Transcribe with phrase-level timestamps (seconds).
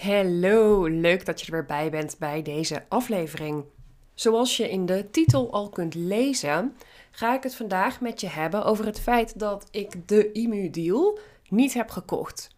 [0.00, 3.64] Hallo, leuk dat je er weer bij bent bij deze aflevering.
[4.14, 6.76] Zoals je in de titel al kunt lezen,
[7.10, 11.18] ga ik het vandaag met je hebben over het feit dat ik de IMU Deal
[11.48, 12.50] niet heb gekocht.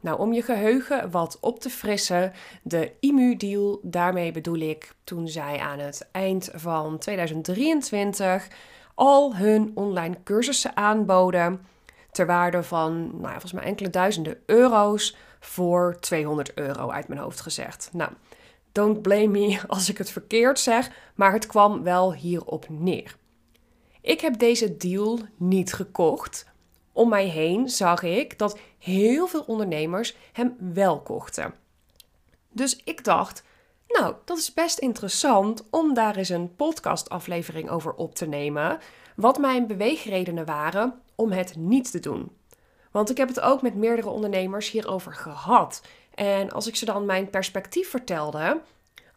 [0.00, 2.32] Nou, om je geheugen wat op te frissen,
[2.62, 8.48] de IMU Deal, daarmee bedoel ik toen zij aan het eind van 2023
[8.94, 11.60] al hun online cursussen aanboden
[12.10, 15.16] ter waarde van, nou ja, volgens mij enkele duizenden euro's
[15.46, 17.88] voor 200 euro uit mijn hoofd gezegd.
[17.92, 18.10] Nou,
[18.72, 23.16] don't blame me als ik het verkeerd zeg, maar het kwam wel hierop neer.
[24.00, 26.46] Ik heb deze deal niet gekocht.
[26.92, 31.54] Om mij heen zag ik dat heel veel ondernemers hem wel kochten.
[32.52, 33.42] Dus ik dacht,
[33.88, 38.78] nou, dat is best interessant om daar eens een podcastaflevering over op te nemen.
[39.16, 42.30] Wat mijn beweegredenen waren om het niet te doen.
[42.96, 45.82] Want ik heb het ook met meerdere ondernemers hierover gehad.
[46.14, 48.60] En als ik ze dan mijn perspectief vertelde,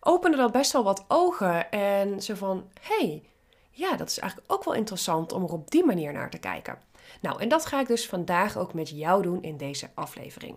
[0.00, 1.70] opende dat best wel wat ogen.
[1.70, 3.22] En zo van: hey,
[3.70, 6.78] ja, dat is eigenlijk ook wel interessant om er op die manier naar te kijken.
[7.20, 10.56] Nou, en dat ga ik dus vandaag ook met jou doen in deze aflevering.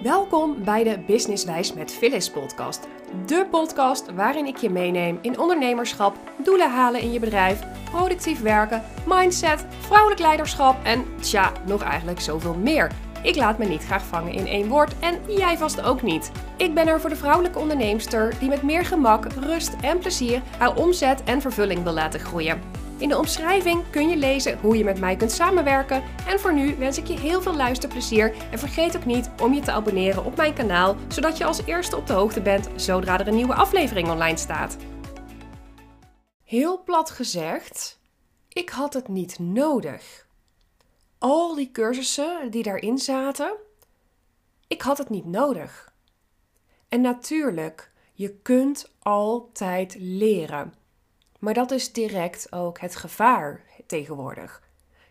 [0.00, 2.88] Welkom bij de Businesswijs met Phyllis podcast.
[3.26, 8.82] De podcast waarin ik je meeneem in ondernemerschap, doelen halen in je bedrijf, productief werken,
[9.06, 12.90] mindset, vrouwelijk leiderschap en tja, nog eigenlijk zoveel meer.
[13.22, 16.32] Ik laat me niet graag vangen in één woord en jij vast ook niet.
[16.56, 20.76] Ik ben er voor de vrouwelijke onderneemster die met meer gemak, rust en plezier haar
[20.76, 22.60] omzet en vervulling wil laten groeien.
[23.02, 26.02] In de omschrijving kun je lezen hoe je met mij kunt samenwerken.
[26.26, 28.34] En voor nu wens ik je heel veel luisterplezier.
[28.50, 31.96] En vergeet ook niet om je te abonneren op mijn kanaal, zodat je als eerste
[31.96, 34.76] op de hoogte bent zodra er een nieuwe aflevering online staat.
[36.44, 38.00] Heel plat gezegd,
[38.48, 40.26] ik had het niet nodig.
[41.18, 43.54] Al die cursussen die daarin zaten,
[44.66, 45.92] ik had het niet nodig.
[46.88, 50.81] En natuurlijk, je kunt altijd leren.
[51.42, 54.62] Maar dat is direct ook het gevaar tegenwoordig.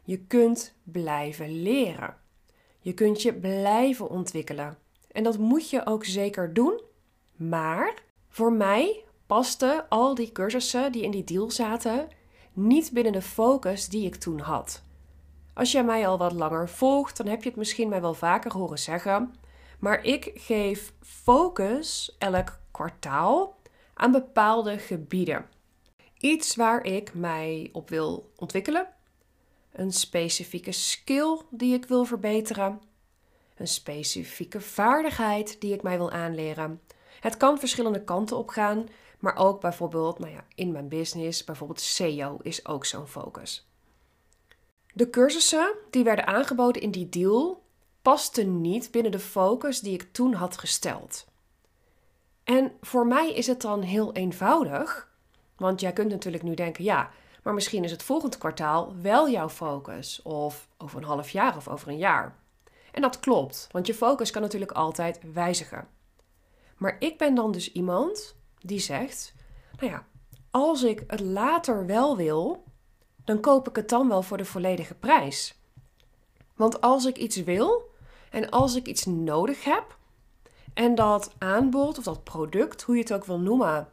[0.04, 2.16] Je kunt blijven leren.
[2.80, 4.78] Je kunt je blijven ontwikkelen.
[5.12, 6.82] En dat moet je ook zeker doen.
[7.36, 7.94] Maar
[8.30, 12.08] voor mij pasten al die cursussen die in die deal zaten
[12.54, 14.84] niet binnen de focus die ik toen had.
[15.54, 18.54] Als jij mij al wat langer volgt, dan heb je het misschien mij wel vaker
[18.54, 19.36] horen zeggen.
[19.80, 23.56] Maar ik geef focus elk kwartaal
[23.94, 25.46] aan bepaalde gebieden.
[26.22, 28.88] Iets waar ik mij op wil ontwikkelen.
[29.72, 32.82] Een specifieke skill die ik wil verbeteren.
[33.56, 36.82] Een specifieke vaardigheid die ik mij wil aanleren.
[37.20, 38.88] Het kan verschillende kanten op gaan,
[39.20, 43.68] maar ook bijvoorbeeld nou ja, in mijn business, bijvoorbeeld SEO is ook zo'n focus.
[44.94, 47.64] De cursussen die werden aangeboden in die deal
[48.02, 51.26] pasten niet binnen de focus die ik toen had gesteld.
[52.44, 55.11] En voor mij is het dan heel eenvoudig
[55.62, 57.10] want jij kunt natuurlijk nu denken, ja,
[57.44, 60.22] maar misschien is het volgend kwartaal wel jouw focus.
[60.22, 62.36] Of over een half jaar of over een jaar.
[62.92, 65.88] En dat klopt, want je focus kan natuurlijk altijd wijzigen.
[66.78, 69.34] Maar ik ben dan dus iemand die zegt:
[69.80, 70.06] Nou ja,
[70.52, 72.64] als ik het later wel wil,
[73.24, 75.60] dan koop ik het dan wel voor de volledige prijs.
[76.56, 77.90] Want als ik iets wil
[78.30, 79.98] en als ik iets nodig heb
[80.74, 83.88] en dat aanbod of dat product, hoe je het ook wil noemen,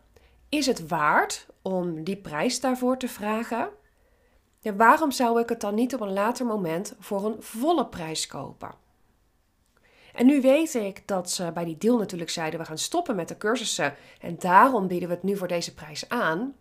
[0.49, 3.69] is het waard om die prijs daarvoor te vragen?
[4.61, 8.27] Ja, waarom zou ik het dan niet op een later moment voor een volle prijs
[8.27, 8.75] kopen?
[10.15, 13.29] En nu weet ik dat ze bij die deal natuurlijk zeiden: we gaan stoppen met
[13.29, 16.55] de cursussen en daarom bieden we het nu voor deze prijs aan.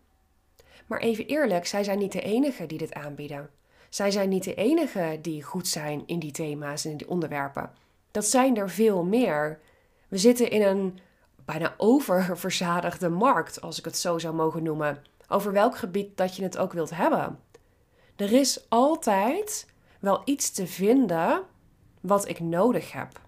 [0.86, 3.50] Maar even eerlijk, zij zijn niet de enige die dit aanbieden.
[3.90, 7.72] Zij zijn niet de enige die goed zijn in die thema's en in die onderwerpen.
[8.12, 9.60] Dat zijn er veel meer.
[10.08, 11.00] We zitten in een
[11.48, 15.02] bijna oververzadigde markt, als ik het zo zou mogen noemen.
[15.28, 17.40] Over welk gebied dat je het ook wilt hebben.
[18.16, 19.66] Er is altijd
[20.00, 21.44] wel iets te vinden
[22.02, 23.22] wat ik nodig heb.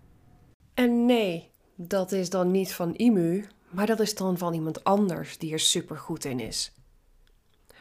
[0.73, 5.37] En nee, dat is dan niet van IMU, maar dat is dan van iemand anders
[5.37, 6.73] die er super goed in is.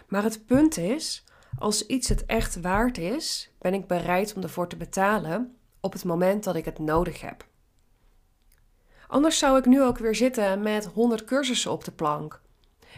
[0.08, 1.24] Maar het punt is,
[1.58, 6.04] als iets het echt waard is, ben ik bereid om ervoor te betalen op het
[6.04, 7.47] moment dat ik het nodig heb.
[9.08, 12.40] Anders zou ik nu ook weer zitten met 100 cursussen op de plank.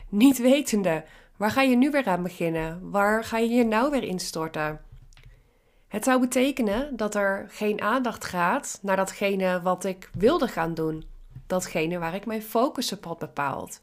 [0.09, 1.05] Niet wetende,
[1.37, 2.91] waar ga je nu weer aan beginnen?
[2.91, 4.81] Waar ga je je nou weer instorten?
[5.89, 11.05] Het zou betekenen dat er geen aandacht gaat naar datgene wat ik wilde gaan doen.
[11.47, 13.81] Datgene waar ik mijn focus op had bepaald.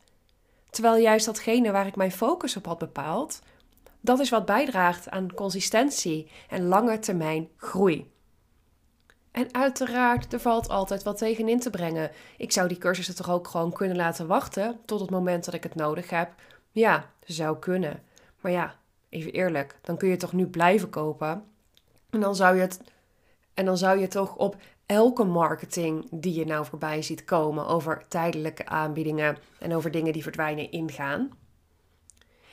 [0.69, 3.41] Terwijl juist datgene waar ik mijn focus op had bepaald,
[4.01, 8.12] dat is wat bijdraagt aan consistentie en lange termijn groei.
[9.38, 12.12] En uiteraard, er valt altijd wat tegenin te brengen.
[12.38, 15.63] Ik zou die cursussen toch ook gewoon kunnen laten wachten tot het moment dat ik
[15.63, 16.34] het nodig heb.
[16.72, 18.04] Ja, zou kunnen.
[18.42, 18.75] Maar ja,
[19.10, 21.44] even eerlijk, dan kun je toch nu blijven kopen.
[22.10, 22.81] En dan zou je het.
[23.54, 24.56] En dan zou je toch op
[24.86, 30.24] elke marketing die je nou voorbij ziet komen over tijdelijke aanbiedingen en over dingen die
[30.24, 31.30] verdwijnen ingaan.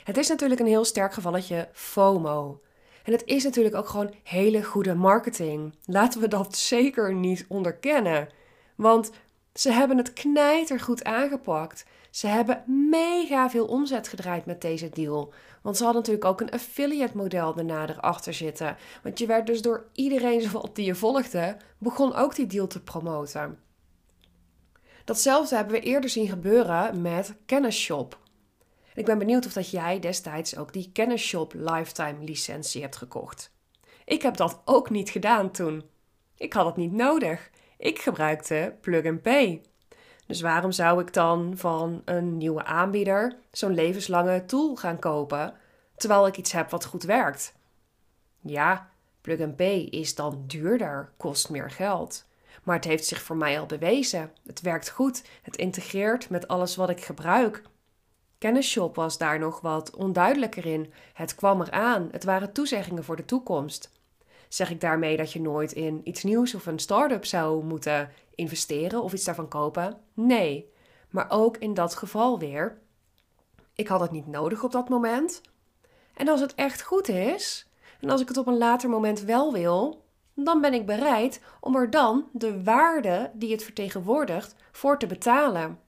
[0.05, 2.61] Het is natuurlijk een heel sterk gevalletje FOMO.
[3.05, 5.75] En het is natuurlijk ook gewoon hele goede marketing.
[5.85, 8.29] Laten we dat zeker niet onderkennen.
[8.75, 9.11] Want
[9.55, 11.87] ze hebben het knijtergoed aangepakt.
[12.11, 15.33] Ze hebben mega veel omzet gedraaid met deze deal.
[15.63, 18.77] Want ze hadden natuurlijk ook een affiliate model daarna erachter zitten.
[19.03, 23.59] Want je werd dus door iedereen die je volgde, begon ook die deal te promoten.
[25.05, 28.19] Datzelfde hebben we eerder zien gebeuren met Kennisshop.
[28.95, 33.53] Ik ben benieuwd of dat jij destijds ook die Kennisshop Lifetime licentie hebt gekocht.
[34.05, 35.85] Ik heb dat ook niet gedaan toen.
[36.37, 37.51] Ik had het niet nodig.
[37.79, 39.63] Ik gebruikte Plug and Pay.
[40.27, 45.55] Dus waarom zou ik dan van een nieuwe aanbieder zo'n levenslange tool gaan kopen,
[45.97, 47.55] terwijl ik iets heb wat goed werkt?
[48.41, 52.25] Ja, Plug and Pay is dan duurder, kost meer geld.
[52.63, 54.33] Maar het heeft zich voor mij al bewezen.
[54.47, 57.63] Het werkt goed, het integreert met alles wat ik gebruik.
[58.45, 60.93] Kennisshop was daar nog wat onduidelijker in.
[61.13, 63.91] Het kwam eraan, het waren toezeggingen voor de toekomst.
[64.49, 69.03] Zeg ik daarmee dat je nooit in iets nieuws of een start-up zou moeten investeren
[69.03, 69.97] of iets daarvan kopen?
[70.15, 70.73] Nee.
[71.11, 72.79] Maar ook in dat geval weer.
[73.75, 75.41] Ik had het niet nodig op dat moment.
[76.15, 77.71] En als het echt goed is,
[78.01, 80.05] en als ik het op een later moment wel wil,
[80.35, 85.84] dan ben ik bereid om er dan de waarde die het vertegenwoordigt voor te betalen.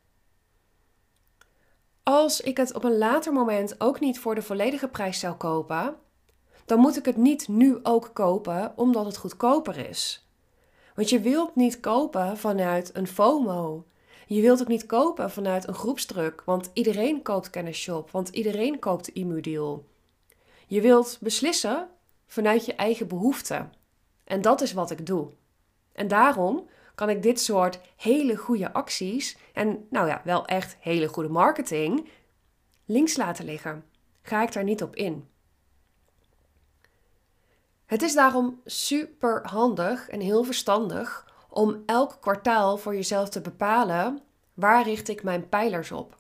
[2.09, 5.97] Als ik het op een later moment ook niet voor de volledige prijs zou kopen,
[6.65, 10.29] dan moet ik het niet nu ook kopen omdat het goedkoper is.
[10.95, 13.87] Want je wilt niet kopen vanuit een FOMO.
[14.27, 19.05] Je wilt ook niet kopen vanuit een groepsdruk, want iedereen koopt Kennisshop, want iedereen koopt
[19.05, 19.85] de IMU-deal.
[20.67, 21.89] Je wilt beslissen
[22.27, 23.73] vanuit je eigen behoeften.
[24.25, 25.29] En dat is wat ik doe.
[25.93, 31.09] En daarom kan ik dit soort hele goede acties en nou ja, wel echt hele
[31.09, 32.09] goede marketing
[32.85, 33.85] links laten liggen.
[34.23, 35.29] Ga ik daar niet op in.
[37.87, 44.21] Het is daarom super handig en heel verstandig om elk kwartaal voor jezelf te bepalen
[44.55, 46.17] waar richt ik mijn pijlers op.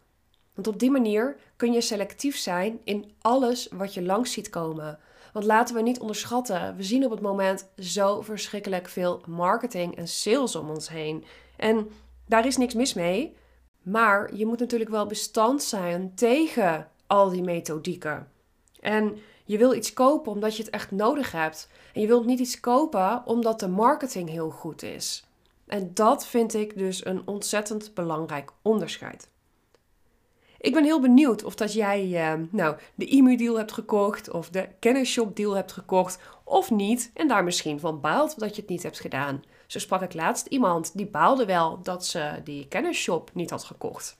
[0.54, 4.98] Want op die manier kun je selectief zijn in alles wat je langs ziet komen.
[5.36, 10.08] Want laten we niet onderschatten, we zien op het moment zo verschrikkelijk veel marketing en
[10.08, 11.24] sales om ons heen.
[11.56, 11.90] En
[12.26, 13.36] daar is niks mis mee,
[13.82, 18.28] maar je moet natuurlijk wel bestand zijn tegen al die methodieken.
[18.80, 21.68] En je wil iets kopen omdat je het echt nodig hebt.
[21.92, 25.26] En je wilt niet iets kopen omdat de marketing heel goed is.
[25.66, 29.28] En dat vind ik dus een ontzettend belangrijk onderscheid.
[30.60, 34.68] Ik ben heel benieuwd of dat jij uh, nou, de IMU-deal hebt gekocht of de
[34.78, 37.10] Kennisshop-deal hebt gekocht of niet.
[37.14, 39.42] En daar misschien van baalt dat je het niet hebt gedaan.
[39.66, 44.16] Zo sprak ik laatst iemand die baalde wel dat ze die Kennisshop niet had gekocht.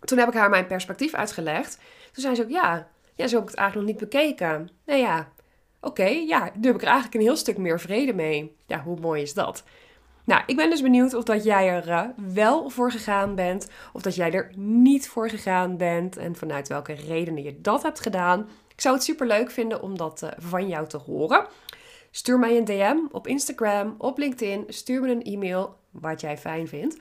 [0.00, 1.78] Toen heb ik haar mijn perspectief uitgelegd.
[2.12, 4.70] Toen zei ze ook, ja, ja zo heb ik het eigenlijk nog niet bekeken.
[4.86, 5.32] Nou ja,
[5.80, 8.56] oké, ja, nu heb ik er eigenlijk een heel stuk meer vrede mee.
[8.66, 9.64] Ja, hoe mooi is dat?
[10.28, 12.04] Nou, ik ben dus benieuwd of dat jij er uh,
[12.34, 16.92] wel voor gegaan bent, of dat jij er niet voor gegaan bent en vanuit welke
[16.92, 18.48] redenen je dat hebt gedaan.
[18.68, 21.46] Ik zou het super leuk vinden om dat uh, van jou te horen.
[22.10, 26.68] Stuur mij een DM op Instagram, op LinkedIn, stuur me een e-mail, wat jij fijn
[26.68, 26.96] vindt.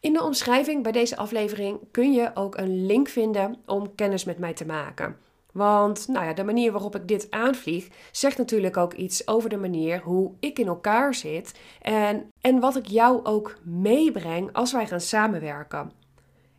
[0.00, 4.38] In de omschrijving bij deze aflevering kun je ook een link vinden om kennis met
[4.38, 5.16] mij te maken.
[5.52, 9.56] Want nou ja, de manier waarop ik dit aanvlieg zegt natuurlijk ook iets over de
[9.56, 14.86] manier hoe ik in elkaar zit en, en wat ik jou ook meebreng als wij
[14.86, 15.92] gaan samenwerken.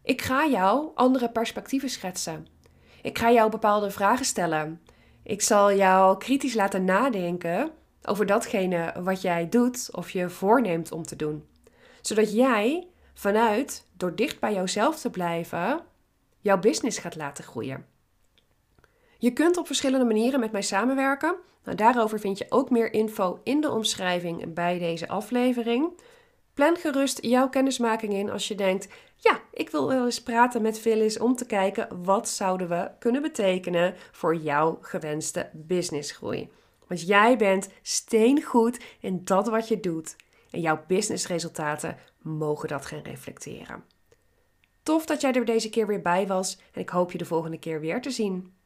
[0.04, 2.48] Ik ga jou andere perspectieven schetsen.
[3.02, 4.82] Ik ga jou bepaalde vragen stellen.
[5.24, 7.72] Ik zal jou kritisch laten nadenken
[8.04, 11.46] over datgene wat jij doet of je voorneemt om te doen.
[12.02, 15.82] Zodat jij vanuit, door dicht bij jouzelf te blijven,
[16.40, 17.86] jouw business gaat laten groeien.
[19.22, 21.36] Je kunt op verschillende manieren met mij samenwerken.
[21.64, 26.00] Nou, daarover vind je ook meer info in de omschrijving bij deze aflevering.
[26.54, 30.80] Plan gerust jouw kennismaking in als je denkt: ja, ik wil wel eens praten met
[30.80, 36.50] Phyllis om te kijken wat zouden we kunnen betekenen voor jouw gewenste businessgroei.
[36.88, 40.16] Want jij bent steengoed in dat wat je doet
[40.52, 43.84] en jouw businessresultaten mogen dat gaan reflecteren.
[44.84, 47.60] Tof dat jij er deze keer weer bij was en ik hoop je de volgende
[47.60, 48.60] keer weer te zien.